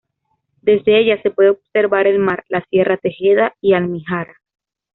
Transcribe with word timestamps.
Desde 0.63 0.97
ella 0.99 1.21
se 1.21 1.29
puede 1.29 1.51
observar 1.51 2.07
el 2.07 2.17
Mar, 2.17 2.43
la 2.49 2.65
Sierra 2.71 2.97
Tejeda 2.97 3.53
y 3.61 3.73
Almijara. 3.75 4.35